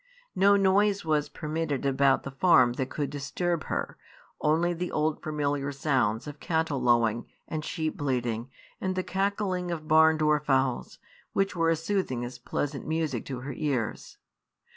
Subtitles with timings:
[0.35, 3.97] No noise was permitted about the farm that could disturb her;
[4.41, 8.49] only the old, familiar sounds of cattle lowing, and sheep bleating,
[8.81, 10.97] and the cackling of barn door fowls,
[11.33, 14.17] which were as soothing as pleasant music to her ears.